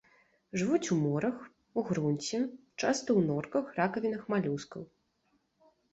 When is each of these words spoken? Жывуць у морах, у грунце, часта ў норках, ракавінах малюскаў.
Жывуць 0.59 0.91
у 0.95 0.97
морах, 1.01 1.37
у 1.81 1.83
грунце, 1.89 2.39
часта 2.81 2.97
ў 2.97 3.21
норках, 3.29 3.65
ракавінах 3.81 4.21
малюскаў. 4.35 4.81